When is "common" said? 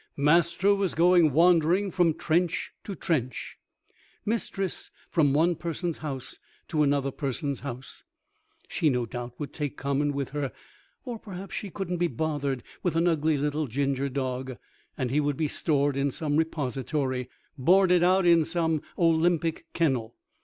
9.77-10.11